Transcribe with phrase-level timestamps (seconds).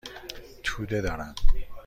[0.63, 1.35] توده دارم.